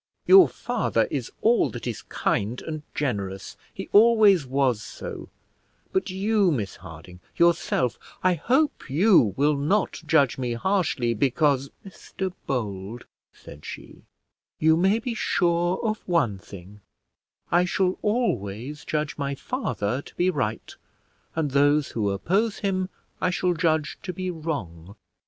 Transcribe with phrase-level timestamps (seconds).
[0.25, 5.29] "Your father is all that is kind and generous; he always was so;
[5.93, 12.33] but you, Miss Harding, yourself I hope you will not judge me harshly, because" "Mr
[12.47, 14.01] Bold," said she,
[14.57, 16.81] "you may be sure of one thing;
[17.51, 20.75] I shall always judge my father to be right,
[21.35, 22.89] and those who oppose him
[23.21, 24.95] I shall judge to be wrong.